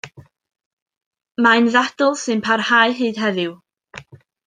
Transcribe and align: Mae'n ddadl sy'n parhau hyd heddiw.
Mae'n 1.47 1.69
ddadl 1.75 2.19
sy'n 2.25 2.43
parhau 2.51 2.99
hyd 3.03 3.21
heddiw. 3.27 3.55